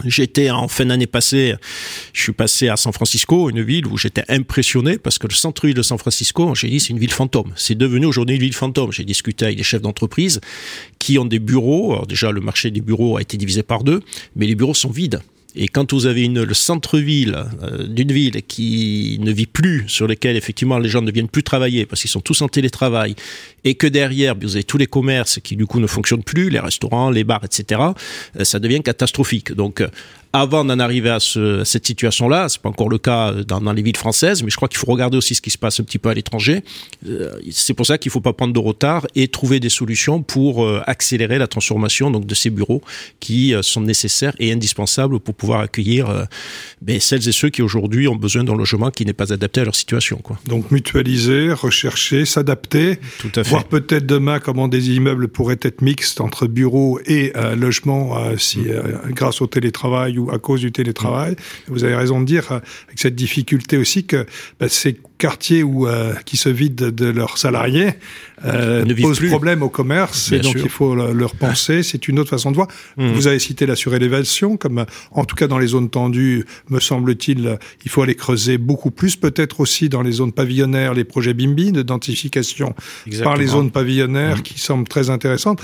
J'étais 0.07 0.51
en 0.51 0.69
fin 0.69 0.87
d'année 0.87 1.07
passée, 1.07 1.55
je 2.15 2.23
suis 2.23 2.33
passé 2.33 2.69
à 2.69 2.77
San 2.77 2.95
Francisco, 2.95 3.51
une 3.51 3.63
ville 3.63 3.87
où 3.87 3.99
j'étais 3.99 4.25
impressionné 4.29 4.97
parce 4.97 5.19
que 5.19 5.27
le 5.27 5.35
centre-ville 5.35 5.75
de 5.75 5.83
San 5.83 5.99
Francisco, 5.99 6.55
j'ai 6.55 6.69
dit 6.69 6.81
c'est 6.81 6.89
une 6.89 6.99
ville 6.99 7.13
fantôme. 7.13 7.53
C'est 7.57 7.75
devenu 7.75 8.07
aujourd'hui 8.07 8.37
une 8.37 8.43
ville 8.43 8.55
fantôme. 8.55 8.91
J'ai 8.91 9.05
discuté 9.05 9.45
avec 9.45 9.59
des 9.59 9.63
chefs 9.63 9.83
d'entreprise 9.83 10.41
qui 10.99 11.19
ont 11.19 11.27
des 11.27 11.39
bureaux. 11.39 11.93
Alors 11.93 12.07
déjà, 12.07 12.31
le 12.31 12.41
marché 12.41 12.71
des 12.71 12.81
bureaux 12.81 13.19
a 13.19 13.21
été 13.21 13.37
divisé 13.37 13.63
par 13.63 13.85
deux, 13.85 14.01
mais 14.35 14.47
les 14.47 14.55
bureaux 14.55 14.75
sont 14.75 14.91
vides. 14.91 15.21
Et 15.55 15.69
quand 15.69 15.93
vous 15.93 16.07
avez 16.07 16.25
une, 16.25 16.43
le 16.43 16.55
centre-ville 16.55 17.45
euh, 17.63 17.87
d'une 17.87 18.13
ville 18.13 18.43
qui 18.43 19.19
ne 19.21 19.33
vit 19.33 19.47
plus, 19.47 19.85
sur 19.89 20.07
lequel 20.07 20.37
effectivement 20.37 20.79
les 20.79 20.89
gens 20.89 21.03
ne 21.03 21.11
viennent 21.11 21.29
plus 21.29 21.43
travailler 21.43 21.87
parce 21.87 22.01
qu'ils 22.01 22.11
sont 22.11 22.21
tous 22.21 22.41
en 22.43 22.49
télétravail, 22.49 23.15
et 23.65 23.75
que 23.75 23.87
derrière 23.87 24.35
vous 24.41 24.57
avez 24.57 24.65
tous 24.65 24.79
les 24.79 24.87
commerces 24.87 25.41
qui 25.41 25.57
du 25.57 25.67
coup 25.67 25.81
ne 25.81 25.87
fonctionnent 25.87 26.25
plus, 26.25 26.51
les 26.51 26.61
restaurants, 26.61 27.11
les 27.11 27.25
bars, 27.25 27.45
etc., 27.45 27.81
euh, 28.39 28.45
ça 28.45 28.59
devient 28.59 28.83
catastrophique. 28.83 29.53
Donc 29.53 29.83
avant 30.33 30.65
d'en 30.65 30.79
arriver 30.79 31.11
à, 31.11 31.21
ce, 31.21 31.63
cette 31.65 31.87
situation-là, 31.87 32.49
c'est 32.49 32.61
pas 32.61 32.71
encore 32.71 32.89
le 32.89 32.99
cas 32.99 33.33
dans, 33.47 33.61
dans, 33.61 33.73
les 33.73 33.83
villes 33.83 33.97
françaises, 33.97 34.43
mais 34.43 34.51
je 34.51 34.57
crois 34.57 34.69
qu'il 34.69 34.79
faut 34.79 34.87
regarder 34.87 35.19
aussi 35.19 35.35
ce 35.35 35.43
qui 35.43 35.51
se 35.51 35.59
passe 35.59 35.79
un 35.79 35.85
petit 35.85 35.99
peu 35.99 36.09
à 36.09 36.15
l'étranger. 36.15 36.63
Euh, 37.07 37.39
c'est 37.51 37.75
pour 37.75 37.85
ça 37.85 37.99
qu'il 37.99 38.11
faut 38.11 38.21
pas 38.21 38.33
prendre 38.33 38.55
de 38.55 38.59
retard 38.59 39.07
et 39.15 39.29
trouver 39.29 39.61
des 39.61 39.69
solutions 39.69 40.23
pour 40.23 40.65
euh, 40.65 40.81
accélérer 40.87 41.39
la 41.39 41.49
transformation 41.49 42.11
donc 42.11 42.27
de 42.27 42.35
ces 42.35 42.49
bureaux 42.49 42.81
qui 43.21 43.55
euh, 43.55 43.61
sont 43.63 43.83
nécessaires 43.83 44.35
et 44.39 44.53
indispensables 44.53 45.21
pour 45.21 45.35
pouvoir 45.35 45.61
accueillir 45.61 46.27
ben, 46.81 46.99
celles 46.99 47.29
et 47.29 47.33
ceux 47.33 47.51
qui 47.51 47.63
aujourd'hui 47.63 48.09
ont 48.09 48.17
besoin 48.17 48.45
d'un 48.45 48.57
logement 48.57 48.91
qui 48.91 49.05
n'est 49.05 49.13
pas 49.13 49.33
adapté 49.33 49.61
à 49.61 49.65
leur 49.65 49.75
situation. 49.75 50.17
Quoi. 50.17 50.39
Donc 50.47 50.71
mutualiser, 50.71 51.53
rechercher, 51.53 52.25
s'adapter, 52.25 52.99
voir 53.53 53.65
peut-être 53.65 54.07
demain 54.07 54.41
comment 54.41 54.69
des 54.69 54.91
immeubles 54.91 55.29
pourraient 55.29 55.61
être 55.63 55.83
mixtes 55.83 56.21
entre 56.21 56.47
bureaux 56.47 56.99
et 57.07 57.33
logements 57.57 58.17
si 58.37 58.61
mm. 58.61 59.13
grâce 59.13 59.41
au 59.41 59.47
télétravail 59.47 60.19
à 60.33 60.39
cause 60.39 60.61
du 60.61 60.73
télétravail. 60.73 61.37
Vous 61.69 61.85
avez 61.85 61.95
raison 61.95 62.21
de 62.21 62.27
dire, 62.27 62.53
euh, 62.53 62.61
avec 62.87 62.99
cette 62.99 63.15
difficulté 63.15 63.77
aussi, 63.77 64.05
que 64.05 64.27
bah, 64.59 64.69
ces 64.69 64.99
quartiers 65.23 65.63
où, 65.63 65.87
euh, 65.87 66.15
qui 66.25 66.37
se 66.37 66.49
vident 66.49 66.91
de 66.91 67.07
leurs 67.07 67.39
salariés 67.39 67.91
euh, 68.45 68.85
posent 69.01 69.21
problème 69.21 69.63
au 69.63 69.69
commerce, 69.69 70.33
et 70.33 70.41
donc 70.41 70.57
il 70.57 70.69
faut 70.69 70.97
leur 70.97 71.37
penser. 71.37 71.83
C'est 71.93 72.09
une 72.09 72.19
autre 72.19 72.31
façon 72.31 72.51
de 72.51 72.57
voir. 72.57 72.67
Mmh. 72.97 73.13
Vous 73.13 73.29
avez 73.29 73.39
cité 73.39 73.65
la 73.65 73.77
surélévation, 73.77 74.57
comme 74.57 74.85
en 75.13 75.25
tout 75.25 75.37
cas 75.37 75.47
dans 75.47 75.59
les 75.59 75.69
zones 75.69 75.91
tendues, 75.91 76.45
me 76.71 76.81
semble-t-il, 76.81 77.57
il 77.85 77.91
faut 77.91 78.03
aller 78.03 78.17
creuser 78.17 78.59
beaucoup 78.59 78.91
plus. 78.91 79.15
Peut-être 79.15 79.61
aussi 79.61 79.89
dans 79.89 80.03
les 80.03 80.11
zones 80.11 80.33
pavillonnaires, 80.33 80.93
les 80.93 81.05
projets 81.05 81.35
BIMBI 81.35 81.71
de 81.71 81.83
densification 81.83 82.75
par 83.23 83.37
les 83.37 83.47
zones 83.47 83.71
pavillonnaires 83.71 84.39
mmh. 84.39 84.43
qui 84.43 84.59
semblent 84.59 84.89
très 84.89 85.09
intéressantes. 85.09 85.63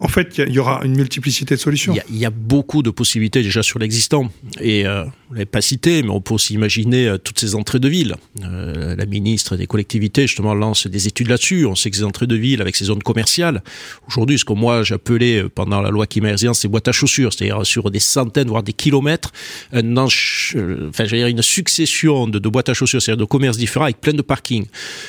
En 0.00 0.08
fait, 0.08 0.38
il 0.38 0.54
y, 0.54 0.58
aura 0.58 0.80
une 0.82 0.96
multiplicité 0.96 1.54
de 1.54 1.60
solutions. 1.60 1.94
Il 2.08 2.16
y, 2.16 2.24
a 2.24 2.30
beaucoup 2.30 2.82
de 2.82 2.88
possibilités 2.88 3.42
déjà 3.42 3.62
sur 3.62 3.78
l'existant. 3.78 4.30
Et 4.58 4.86
euh, 4.86 5.04
vous 5.30 5.36
l'avez 5.36 5.46
pas 5.46 5.60
cité, 5.60 6.02
mais 6.02 6.10
on 6.10 6.20
peut 6.20 6.34
aussi 6.34 6.54
imaginer 6.54 7.06
euh, 7.06 7.16
toutes 7.16 7.38
ces 7.38 7.54
entrées 7.54 7.78
de 7.78 7.88
ville. 7.88 8.16
Euh, 8.42 8.96
la 8.96 9.06
ministre 9.06 9.54
des 9.54 9.68
collectivités, 9.68 10.26
justement, 10.26 10.54
lance 10.54 10.88
des 10.88 11.06
études 11.06 11.28
là-dessus. 11.28 11.66
On 11.66 11.76
sait 11.76 11.88
que 11.88 11.96
ces 11.96 12.02
entrées 12.02 12.26
de 12.26 12.34
ville 12.34 12.60
avec 12.60 12.74
ces 12.74 12.86
zones 12.86 13.02
commerciales, 13.02 13.62
aujourd'hui, 14.08 14.40
ce 14.40 14.44
que 14.44 14.54
moi 14.54 14.82
j'appelais 14.82 15.44
euh, 15.44 15.48
pendant 15.48 15.82
la 15.82 15.90
loi 15.90 16.08
climat 16.08 16.36
c'est 16.52 16.66
boîtes 16.66 16.88
à 16.88 16.92
chaussures, 16.92 17.32
c'est-à-dire 17.32 17.64
sur 17.64 17.92
des 17.92 18.00
centaines, 18.00 18.48
voire 18.48 18.64
des 18.64 18.72
kilomètres, 18.72 19.30
un 19.72 19.96
enfin, 19.96 21.04
je 21.04 21.10
veux 21.10 21.16
dire, 21.18 21.28
une 21.28 21.42
succession 21.42 22.26
de, 22.26 22.40
de 22.40 22.48
boîtes 22.48 22.68
à 22.68 22.74
chaussures, 22.74 23.00
c'est-à-dire 23.00 23.20
de 23.20 23.28
commerces 23.28 23.56
différents 23.56 23.84
avec 23.84 24.00
plein 24.00 24.14
de 24.14 24.22
parkings, 24.22 24.66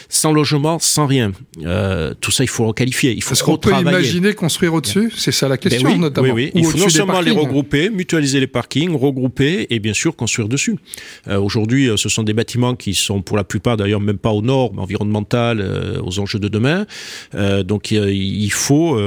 sans 0.07 0.33
logement, 0.33 0.77
sans 0.77 1.07
rien. 1.07 1.31
tout 2.21 2.31
ça, 2.31 2.43
il 2.43 2.47
faut 2.49 2.67
requalifier. 2.67 3.13
Il 3.13 3.23
faut 3.23 3.33
Est-ce 3.33 3.43
qu'on 3.43 3.57
peut 3.57 3.73
imaginer 3.73 4.35
construire 4.35 4.75
C'est 4.85 5.31
ça 5.31 5.47
la 5.47 5.55
ben 5.55 5.69
question, 5.69 5.97
notamment. 5.97 6.33
Oui, 6.33 6.45
oui. 6.45 6.51
Il 6.55 6.65
faut 6.65 6.77
non 6.77 6.89
seulement 6.89 7.21
les 7.21 7.31
regrouper, 7.31 7.89
mutualiser 7.89 8.39
les 8.39 8.47
parkings, 8.47 8.95
regrouper 8.95 9.67
et 9.69 9.79
bien 9.79 9.93
sûr 9.93 10.15
construire 10.15 10.47
dessus. 10.47 10.75
Euh, 11.27 11.39
aujourd'hui, 11.39 11.89
euh, 11.89 11.97
ce 11.97 12.09
sont 12.09 12.23
des 12.23 12.33
bâtiments 12.33 12.75
qui 12.75 12.93
sont 12.93 13.21
pour 13.21 13.37
la 13.37 13.43
plupart 13.43 13.77
d'ailleurs 13.77 14.01
même 14.01 14.17
pas 14.17 14.31
aux 14.31 14.41
normes 14.41 14.79
environnementales, 14.79 15.61
euh, 15.61 16.01
aux 16.03 16.19
enjeux 16.19 16.39
de 16.39 16.47
demain. 16.47 16.85
donc 17.63 17.91
il 17.91 18.51
faut 18.51 18.99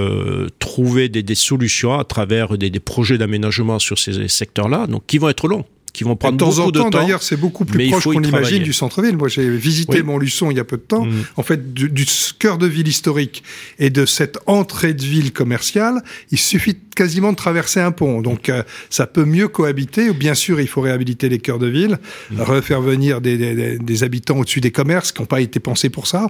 trouver 0.58 1.08
des, 1.08 1.22
des, 1.22 1.34
solutions 1.34 1.98
à 1.98 2.04
travers 2.04 2.56
des, 2.56 2.70
des 2.70 2.80
projets 2.80 3.18
d'aménagement 3.18 3.78
sur 3.78 3.98
ces 3.98 4.28
secteurs-là, 4.28 4.86
donc 4.86 5.04
qui 5.06 5.18
vont 5.18 5.28
être 5.28 5.48
longs 5.48 5.64
qui 5.94 6.02
vont 6.02 6.16
prendre 6.16 6.36
beaucoup 6.36 6.72
de 6.72 6.78
temps. 6.78 6.90
D'ailleurs, 6.90 7.22
c'est 7.22 7.36
beaucoup 7.36 7.64
plus 7.64 7.88
proche 7.88 8.04
qu'on 8.04 8.22
imagine 8.22 8.62
du 8.62 8.72
centre-ville. 8.72 9.16
Moi, 9.16 9.28
j'ai 9.28 9.48
visité 9.48 10.02
Montluçon 10.02 10.50
il 10.50 10.56
y 10.56 10.60
a 10.60 10.64
peu 10.64 10.76
de 10.76 10.82
temps. 10.82 11.06
Mm. 11.06 11.12
En 11.36 11.42
fait, 11.42 11.72
du, 11.72 11.88
du, 11.88 12.04
cœur 12.38 12.58
de 12.58 12.66
ville 12.66 12.88
historique 12.88 13.44
et 13.78 13.90
de 13.90 14.04
cette 14.04 14.38
entrée 14.46 14.92
de 14.92 15.02
ville 15.02 15.32
commerciale, 15.32 16.02
il 16.32 16.38
suffit 16.38 16.76
quasiment 16.96 17.30
de 17.30 17.36
traverser 17.36 17.78
un 17.78 17.92
pont. 17.92 18.22
Donc, 18.22 18.48
euh, 18.48 18.64
ça 18.90 19.06
peut 19.06 19.24
mieux 19.24 19.46
cohabiter. 19.46 20.12
Bien 20.12 20.34
sûr, 20.34 20.60
il 20.60 20.66
faut 20.66 20.80
réhabiliter 20.80 21.28
les 21.28 21.38
cœurs 21.38 21.60
de 21.60 21.68
ville, 21.68 21.98
mm. 22.32 22.40
refaire 22.40 22.82
venir 22.82 23.20
des, 23.20 23.38
des, 23.38 23.78
des 23.78 24.02
habitants 24.02 24.38
au-dessus 24.38 24.60
des 24.60 24.72
commerces 24.72 25.12
qui 25.12 25.22
n'ont 25.22 25.26
pas 25.26 25.40
été 25.40 25.60
pensés 25.60 25.90
pour 25.90 26.08
ça. 26.08 26.26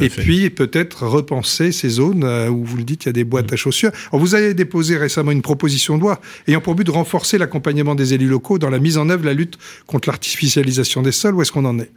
Et 0.00 0.10
puis, 0.10 0.50
peut-être 0.50 1.06
repenser 1.06 1.72
ces 1.72 1.88
zones 1.88 2.22
euh, 2.22 2.50
où 2.50 2.64
vous 2.64 2.76
le 2.76 2.84
dites, 2.84 3.04
il 3.04 3.08
y 3.08 3.10
a 3.10 3.12
des 3.14 3.24
boîtes 3.24 3.50
mm. 3.50 3.54
à 3.54 3.56
chaussures. 3.56 3.90
Alors, 4.12 4.20
vous 4.20 4.34
avez 4.34 4.52
déposé 4.52 4.98
récemment 4.98 5.30
une 5.30 5.42
proposition 5.42 5.96
de 5.96 6.02
loi 6.02 6.20
ayant 6.48 6.60
pour 6.60 6.74
but 6.74 6.84
de 6.84 6.90
renforcer 6.90 7.38
l'accompagnement 7.38 7.94
des 7.94 8.12
élus 8.12 8.28
locaux 8.28 8.58
dans 8.58 8.68
la 8.68 8.78
mise 8.78 8.98
en 8.98 9.05
œuvre 9.10 9.22
de 9.22 9.26
la 9.26 9.34
lutte 9.34 9.58
contre 9.86 10.08
l'artificialisation 10.08 11.02
des 11.02 11.12
sols. 11.12 11.34
Où 11.34 11.42
est-ce 11.42 11.52
qu'on 11.52 11.64
en 11.64 11.78
est? 11.78 11.90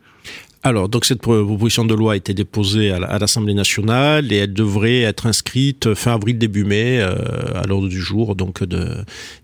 Alors, 0.62 0.89
donc 0.89 1.06
cette 1.06 1.22
proposition 1.22 1.86
de 1.86 1.94
loi 1.94 2.13
a 2.13 2.16
été 2.18 2.34
déposée 2.34 2.92
à 2.92 3.18
l'Assemblée 3.18 3.54
nationale 3.54 4.32
et 4.34 4.38
elle 4.38 4.54
devrait 4.54 5.01
être 5.01 5.25
inscrite 5.25 5.94
fin 5.94 6.16
avril 6.16 6.38
début 6.38 6.66
mai 6.66 7.00
euh, 7.00 7.16
à 7.56 7.66
l'ordre 7.66 7.88
du 7.88 8.00
jour 8.00 8.36
donc 8.36 8.63
de 8.66 8.89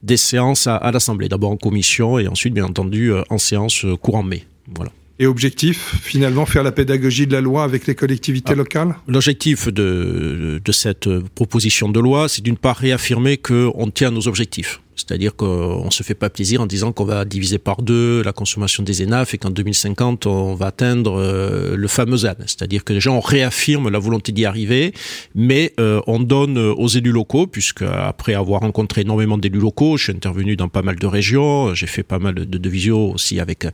des 0.03 0.17
séances 0.17 0.67
à, 0.67 0.91
l'Assemblée. 0.91 1.29
D'abord 1.29 1.51
en 1.51 1.57
commission 1.57 2.19
et 2.19 2.27
ensuite 2.27 2.53
bien 2.53 2.65
entendu 2.65 3.13
euh, 3.13 3.21
en 3.29 3.37
séance 3.37 3.85
euh, 3.85 3.95
courant 3.95 4.23
mai. 4.23 4.45
Voilà. 4.75 4.91
Et 5.17 5.27
objectif, 5.27 5.95
finalement, 6.01 6.45
faire 6.45 6.63
la 6.63 6.73
pédagogie 6.73 7.25
de 7.25 7.31
la 7.31 7.39
loi 7.39 7.63
avec 7.63 7.87
les 7.87 7.95
collectivités 7.95 8.51
ah, 8.51 8.55
locales? 8.55 8.95
L'objectif 9.07 9.69
de, 9.69 10.59
de 10.63 10.71
cette 10.73 11.07
proposition 11.35 11.87
de 11.87 12.01
loi, 12.01 12.27
c'est 12.27 12.41
d'une 12.41 12.57
part 12.57 12.75
réaffirmer 12.75 13.37
qu'on 13.37 13.89
tient 13.93 14.11
nos 14.11 14.27
objectifs. 14.27 14.81
C'est-à-dire 14.95 15.35
qu'on 15.35 15.85
ne 15.85 15.91
se 15.91 16.03
fait 16.03 16.15
pas 16.15 16.29
plaisir 16.29 16.61
en 16.61 16.65
disant 16.65 16.91
qu'on 16.91 17.05
va 17.05 17.25
diviser 17.25 17.57
par 17.57 17.81
deux 17.81 18.21
la 18.23 18.33
consommation 18.33 18.83
des 18.83 19.03
ENAF 19.03 19.33
et 19.33 19.37
qu'en 19.37 19.49
2050, 19.49 20.25
on 20.25 20.55
va 20.55 20.67
atteindre 20.67 21.19
euh, 21.19 21.75
le 21.75 21.87
fameux 21.87 22.17
ZAN. 22.17 22.35
C'est-à-dire 22.45 22.83
que 22.83 22.93
les 22.93 22.99
gens 22.99 23.19
réaffirment 23.19 23.89
la 23.89 23.99
volonté 23.99 24.31
d'y 24.31 24.45
arriver, 24.45 24.93
mais 25.33 25.73
euh, 25.79 26.01
on 26.07 26.19
donne 26.19 26.57
aux 26.57 26.87
élus 26.87 27.11
locaux, 27.11 27.47
puisque 27.47 27.81
après 27.83 28.33
avoir 28.33 28.61
rencontré 28.61 29.01
énormément 29.01 29.37
d'élus 29.37 29.59
locaux, 29.59 29.97
je 29.97 30.05
suis 30.05 30.13
intervenu 30.13 30.55
dans 30.55 30.69
pas 30.69 30.81
mal 30.81 30.97
de 30.97 31.07
régions, 31.07 31.73
j'ai 31.73 31.87
fait 31.87 32.03
pas 32.03 32.19
mal 32.19 32.35
de, 32.35 32.43
de 32.43 32.69
visios 32.69 33.11
aussi 33.13 33.39
avec 33.39 33.65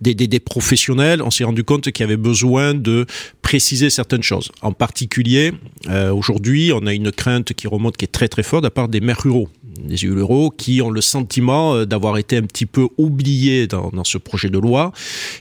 des, 0.00 0.14
des, 0.14 0.40
professionnels, 0.40 1.22
on 1.22 1.30
s'est 1.30 1.44
rendu 1.44 1.64
compte 1.64 1.90
qu'il 1.90 2.02
y 2.02 2.04
avait 2.04 2.16
besoin 2.16 2.74
de 2.74 3.06
préciser 3.42 3.90
certaines 3.90 4.22
choses. 4.22 4.50
En 4.62 4.72
particulier, 4.72 5.52
euh, 5.88 6.12
aujourd'hui, 6.12 6.72
on 6.74 6.86
a 6.86 6.92
une 6.92 7.12
crainte 7.12 7.52
qui 7.52 7.66
remonte 7.66 7.96
qui 7.96 8.04
est 8.04 8.08
très 8.08 8.28
très 8.28 8.42
forte 8.42 8.64
à 8.64 8.70
part 8.70 8.88
des 8.88 9.00
maires 9.00 9.20
ruraux 9.22 9.48
des 9.78 10.04
élus 10.04 10.14
ruraux 10.14 10.50
qui 10.50 10.82
ont 10.82 10.90
le 10.90 11.00
sentiment 11.00 11.74
euh, 11.74 11.84
d'avoir 11.84 12.18
été 12.18 12.36
un 12.36 12.42
petit 12.42 12.66
peu 12.66 12.88
oubliés 12.98 13.66
dans, 13.66 14.04
ce 14.04 14.18
projet 14.18 14.50
de 14.50 14.58
loi 14.58 14.92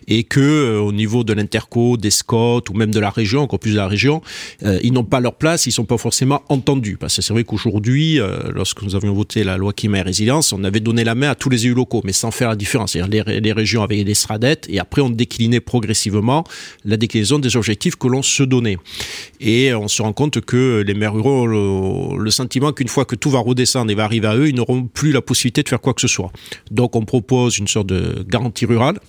et 0.08 0.24
que 0.24 0.40
euh, 0.40 0.80
au 0.80 0.92
niveau 0.92 1.24
de 1.24 1.34
l'interco, 1.34 1.98
des 1.98 2.12
SCOT 2.12 2.64
ou 2.70 2.74
même 2.74 2.92
de 2.92 3.00
la 3.00 3.10
région, 3.10 3.42
encore 3.42 3.60
plus 3.60 3.72
de 3.72 3.78
la 3.78 3.88
région, 3.88 4.22
euh, 4.64 4.80
ils 4.84 4.94
n'ont 4.94 5.04
pas 5.04 5.20
leur 5.20 5.36
place, 5.36 5.66
ils 5.66 5.72
sont 5.72 5.86
pas 5.86 5.98
forcément 5.98 6.42
entendus. 6.50 6.98
Parce 6.98 7.16
que 7.16 7.22
c'est 7.22 7.34
vrai 7.34 7.44
qu'aujourd'hui, 7.44 8.20
lorsque 8.54 8.82
nous 8.82 8.96
avions 8.96 9.14
voté 9.14 9.44
la 9.44 9.58
loi 9.58 9.74
climat 9.74 10.00
et 10.00 10.02
résilience, 10.02 10.54
on 10.54 10.64
avait 10.64 10.80
donné 10.80 11.04
la 11.04 11.16
main 11.16 11.32
à 11.32 11.36
tous 11.36 11.50
les 11.50 11.66
élus 11.66 11.76
locaux, 11.76 12.02
mais 12.04 12.14
sans 12.14 12.32
faire 12.32 12.50
la 12.50 12.56
différence. 12.56 12.94
C'est-à-dire 12.94 13.26
les, 13.28 13.40
les, 13.40 13.54
régions 13.54 13.84
avaient 13.84 14.04
des 14.04 14.14
stradettes 14.14 14.68
et 14.70 14.80
après 14.80 15.02
on 15.02 15.10
déclinait 15.10 15.60
progressivement 15.60 16.44
la 16.86 16.98
déclinaison 16.98 17.40
des 17.40 17.56
objectifs 17.56 17.96
que 17.96 18.08
l'on 18.08 18.22
se 18.22 18.44
donnait. 18.44 18.78
Et 19.40 19.74
on 19.74 19.88
se 19.88 20.02
rend 20.02 20.14
compte 20.14 20.42
que 20.42 20.84
les 20.86 20.94
maires 20.94 21.14
ruraux 21.14 21.44
ont 21.44 21.46
le, 21.46 22.24
le 22.24 22.32
sentiment 22.32 22.72
qu'une 22.72 22.88
fois 22.88 23.06
que 23.06 23.16
tout 23.16 23.30
va 23.30 23.40
redescendre 23.40 23.92
et 23.92 23.96
va 23.96 24.06
arriver 24.06 24.23
à 24.26 24.36
eux, 24.36 24.50
ils 24.50 24.56
n'auront 24.56 24.86
plus 24.86 25.12
la 25.12 25.22
possibilité 25.22 25.64
de 25.64 25.70
faire 25.70 25.82
quoi 25.82 25.94
que 25.94 26.02
ce 26.02 26.08
soit. 26.08 26.32
Donc 26.72 26.96
on 26.96 27.06
propose 27.06 27.58
une 27.58 27.68
sorte 27.68 27.88
de 27.88 28.26
garantie 28.28 28.66
rurale 28.66 29.00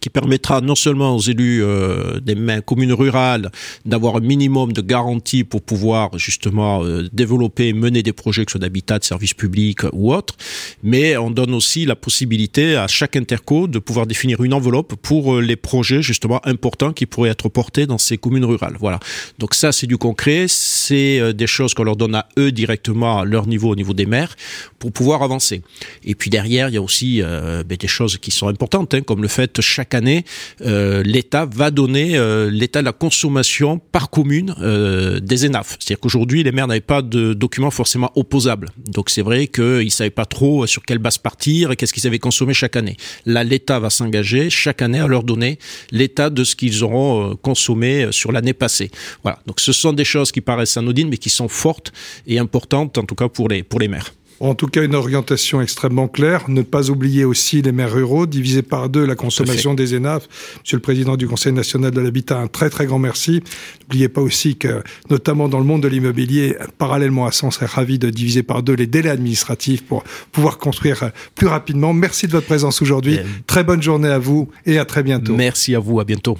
qui 0.00 0.10
permettra 0.10 0.60
non 0.60 0.74
seulement 0.74 1.14
aux 1.14 1.20
élus 1.20 1.62
euh, 1.62 2.20
des 2.20 2.36
communes 2.64 2.92
rurales 2.92 3.50
d'avoir 3.84 4.16
un 4.16 4.20
minimum 4.20 4.72
de 4.72 4.80
garanties 4.80 5.44
pour 5.44 5.62
pouvoir 5.62 6.18
justement 6.18 6.82
euh, 6.84 7.08
développer 7.12 7.72
mener 7.72 8.02
des 8.02 8.12
projets 8.12 8.44
que 8.44 8.50
ce 8.50 8.58
soit 8.58 8.60
d'habitat, 8.60 8.98
de 8.98 9.04
services 9.04 9.34
publics 9.34 9.82
ou 9.92 10.12
autres, 10.12 10.36
mais 10.82 11.16
on 11.16 11.30
donne 11.30 11.54
aussi 11.54 11.84
la 11.84 11.96
possibilité 11.96 12.76
à 12.76 12.86
chaque 12.88 13.16
interco 13.16 13.66
de 13.66 13.78
pouvoir 13.78 14.06
définir 14.06 14.42
une 14.42 14.54
enveloppe 14.54 14.94
pour 14.96 15.34
euh, 15.34 15.40
les 15.40 15.56
projets 15.56 16.02
justement 16.02 16.40
importants 16.46 16.92
qui 16.92 17.06
pourraient 17.06 17.30
être 17.30 17.48
portés 17.48 17.86
dans 17.86 17.98
ces 17.98 18.18
communes 18.18 18.44
rurales. 18.44 18.76
Voilà. 18.78 19.00
Donc 19.38 19.54
ça 19.54 19.72
c'est 19.72 19.86
du 19.86 19.98
concret, 19.98 20.46
c'est 20.48 21.20
euh, 21.20 21.32
des 21.32 21.46
choses 21.46 21.74
qu'on 21.74 21.84
leur 21.84 21.96
donne 21.96 22.14
à 22.14 22.28
eux 22.38 22.52
directement 22.52 23.20
à 23.20 23.24
leur 23.24 23.46
niveau, 23.46 23.70
au 23.70 23.76
niveau 23.76 23.94
des 23.94 24.06
maires, 24.06 24.36
pour 24.78 24.92
pouvoir 24.92 25.22
avancer. 25.22 25.62
Et 26.04 26.14
puis 26.14 26.30
derrière, 26.30 26.68
il 26.68 26.74
y 26.74 26.78
a 26.78 26.82
aussi 26.82 27.22
euh, 27.22 27.62
ben, 27.64 27.76
des 27.76 27.88
choses 27.88 28.18
qui 28.18 28.30
sont 28.30 28.48
importantes, 28.48 28.94
hein, 28.94 29.02
comme 29.02 29.22
le 29.22 29.28
fait 29.28 29.60
chaque 29.60 29.89
année, 29.94 30.24
euh, 30.62 31.02
l'État 31.04 31.46
va 31.46 31.70
donner 31.70 32.16
euh, 32.16 32.50
l'état 32.50 32.80
de 32.80 32.86
la 32.86 32.92
consommation 32.92 33.78
par 33.78 34.10
commune 34.10 34.54
euh, 34.60 35.20
des 35.20 35.46
ENAF. 35.46 35.76
C'est-à-dire 35.78 36.00
qu'aujourd'hui, 36.00 36.42
les 36.42 36.52
maires 36.52 36.66
n'avaient 36.66 36.80
pas 36.80 37.02
de 37.02 37.34
documents 37.34 37.70
forcément 37.70 38.10
opposables. 38.14 38.68
Donc 38.86 39.10
c'est 39.10 39.22
vrai 39.22 39.46
qu'ils 39.46 39.84
ne 39.84 39.90
savaient 39.90 40.10
pas 40.10 40.26
trop 40.26 40.66
sur 40.66 40.82
quelle 40.82 40.98
base 40.98 41.18
partir 41.18 41.70
et 41.70 41.76
qu'est-ce 41.76 41.92
qu'ils 41.92 42.06
avaient 42.06 42.18
consommé 42.18 42.54
chaque 42.54 42.76
année. 42.76 42.96
Là, 43.26 43.44
l'État 43.44 43.78
va 43.78 43.90
s'engager 43.90 44.50
chaque 44.50 44.82
année 44.82 45.00
à 45.00 45.06
leur 45.06 45.22
donner 45.22 45.58
l'état 45.90 46.30
de 46.30 46.44
ce 46.44 46.56
qu'ils 46.56 46.82
auront 46.84 47.32
euh, 47.32 47.34
consommé 47.34 48.08
sur 48.10 48.32
l'année 48.32 48.52
passée. 48.52 48.90
Voilà. 49.22 49.38
Donc 49.46 49.60
ce 49.60 49.72
sont 49.72 49.92
des 49.92 50.04
choses 50.04 50.32
qui 50.32 50.40
paraissent 50.40 50.76
anodines, 50.76 51.08
mais 51.08 51.18
qui 51.18 51.30
sont 51.30 51.48
fortes 51.48 51.92
et 52.26 52.38
importantes, 52.38 52.98
en 52.98 53.04
tout 53.04 53.14
cas 53.14 53.28
pour 53.28 53.48
les, 53.48 53.62
pour 53.62 53.80
les 53.80 53.88
maires. 53.88 54.12
En 54.40 54.54
tout 54.54 54.68
cas, 54.68 54.82
une 54.82 54.94
orientation 54.94 55.60
extrêmement 55.60 56.08
claire. 56.08 56.48
Ne 56.48 56.62
pas 56.62 56.90
oublier 56.90 57.24
aussi 57.24 57.60
les 57.60 57.72
maires 57.72 57.92
ruraux, 57.92 58.26
diviser 58.26 58.62
par 58.62 58.88
deux 58.88 59.04
la 59.04 59.14
consommation 59.14 59.74
des 59.74 59.94
ENAF. 59.94 60.26
Monsieur 60.60 60.78
le 60.78 60.82
Président 60.82 61.16
du 61.16 61.28
Conseil 61.28 61.52
national 61.52 61.90
de 61.90 62.00
l'habitat, 62.00 62.38
un 62.38 62.46
très 62.46 62.70
très 62.70 62.86
grand 62.86 62.98
merci. 62.98 63.42
N'oubliez 63.82 64.08
pas 64.08 64.22
aussi 64.22 64.56
que, 64.56 64.82
notamment 65.10 65.48
dans 65.48 65.58
le 65.58 65.64
monde 65.64 65.82
de 65.82 65.88
l'immobilier, 65.88 66.56
parallèlement 66.78 67.26
à 67.26 67.32
ça, 67.32 67.46
on 67.46 67.50
serait 67.50 67.66
ravi 67.66 67.98
de 67.98 68.08
diviser 68.08 68.42
par 68.42 68.62
deux 68.62 68.74
les 68.74 68.86
délais 68.86 69.10
administratifs 69.10 69.84
pour 69.84 70.04
pouvoir 70.32 70.56
construire 70.56 71.10
plus 71.34 71.46
rapidement. 71.46 71.92
Merci 71.92 72.26
de 72.26 72.32
votre 72.32 72.46
présence 72.46 72.80
aujourd'hui. 72.80 73.18
Très 73.46 73.62
bonne 73.62 73.82
journée 73.82 74.08
à 74.08 74.18
vous 74.18 74.48
et 74.64 74.78
à 74.78 74.86
très 74.86 75.02
bientôt. 75.02 75.36
Merci 75.36 75.74
à 75.74 75.80
vous. 75.80 76.00
À 76.00 76.04
bientôt. 76.04 76.38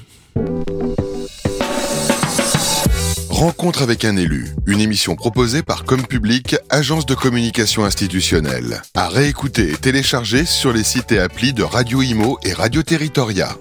Rencontre 3.41 3.81
avec 3.81 4.05
un 4.05 4.19
élu, 4.19 4.49
une 4.67 4.83
émission 4.83 5.17
proposée 5.17 5.63
par 5.63 5.85
Comme 5.85 6.07
Public, 6.07 6.57
agence 6.69 7.07
de 7.07 7.15
communication 7.15 7.87
institutionnelle. 7.87 8.83
À 8.95 9.09
réécouter 9.09 9.71
et 9.71 9.77
télécharger 9.79 10.45
sur 10.45 10.75
les 10.75 10.85
sites 10.85 11.11
et 11.11 11.21
applis 11.21 11.55
de 11.55 11.63
Radio 11.63 12.03
Imo 12.03 12.39
et 12.45 12.53
Radio 12.53 12.83
Territoria. 12.83 13.57